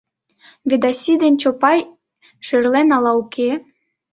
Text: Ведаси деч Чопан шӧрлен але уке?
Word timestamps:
Ведаси 0.69 1.13
деч 1.21 1.35
Чопан 1.41 1.79
шӧрлен 2.45 2.87
але 2.97 3.11
уке? 3.21 3.49